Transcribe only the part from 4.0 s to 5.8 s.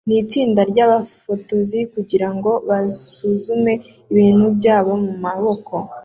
ibintu byabo mumaboko